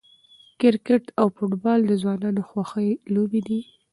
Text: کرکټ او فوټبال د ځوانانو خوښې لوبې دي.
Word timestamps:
کرکټ 0.59 1.03
او 1.19 1.27
فوټبال 1.35 1.79
د 1.85 1.91
ځوانانو 2.01 2.41
خوښې 2.49 2.89
لوبې 3.13 3.41
دي. 3.47 3.59